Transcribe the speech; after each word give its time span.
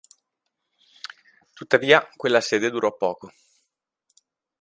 Tuttavia, 1.53 2.09
quella 2.15 2.41
sede 2.41 2.71
durò 2.71 2.97
poco. 2.97 3.31